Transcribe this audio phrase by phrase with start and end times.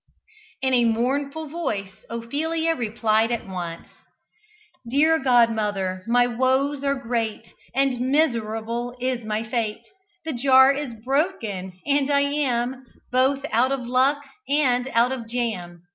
[0.63, 3.87] In a mournful voice Ophelia replied at once:
[4.89, 6.03] "Dear godmother!
[6.07, 9.83] my woes are great, And miserable is my fate:
[10.25, 11.73] The jar is broken!
[11.85, 15.83] and I am Both 'out of luck' and 'out of' jam!